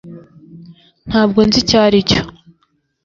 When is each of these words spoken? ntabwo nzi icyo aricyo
ntabwo 1.09 1.39
nzi 1.47 1.57
icyo 1.63 1.77
aricyo 1.85 2.21